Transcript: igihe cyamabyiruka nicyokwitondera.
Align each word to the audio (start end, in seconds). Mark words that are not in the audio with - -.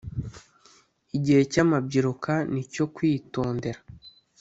igihe 1.17 1.41
cyamabyiruka 1.51 2.31
nicyokwitondera. 2.51 3.79